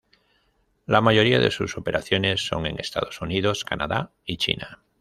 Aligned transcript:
La 0.87 0.99
mayoría 0.99 1.37
de 1.37 1.51
sus 1.51 1.77
operaciones 1.77 2.47
son 2.47 2.65
en 2.65 2.79
Estados 2.79 3.21
Unidos, 3.21 3.63
Canadá, 3.65 4.11
y 4.25 4.37
China. 4.37 4.81